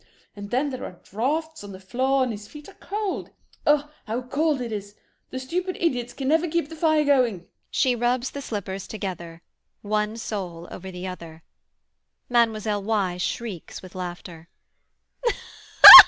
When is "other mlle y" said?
11.05-13.17